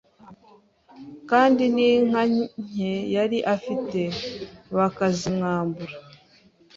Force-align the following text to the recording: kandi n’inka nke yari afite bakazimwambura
kandi 1.29 1.63
n’inka 1.75 2.21
nke 2.67 2.93
yari 3.15 3.37
afite 3.55 4.01
bakazimwambura 4.75 5.95